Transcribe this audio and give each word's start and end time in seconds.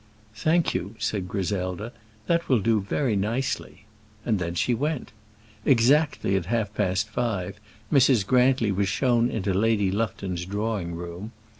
"Thank 0.33 0.73
you," 0.73 0.95
said 0.97 1.27
Griselda, 1.27 1.93
"that 2.25 2.49
will 2.49 2.57
do 2.59 2.81
very 2.81 3.15
nicely;" 3.15 3.85
and 4.25 4.39
then 4.39 4.55
she 4.55 4.73
went. 4.73 5.11
Exactly 5.63 6.35
at 6.35 6.47
half 6.47 6.73
past 6.73 7.07
five 7.07 7.59
Mrs. 7.93 8.25
Grantly 8.25 8.71
was 8.71 8.89
shown 8.89 9.29
into 9.29 9.53
Lady 9.53 9.91
Lufton's 9.91 10.43
drawing 10.45 10.95
room. 10.95 11.33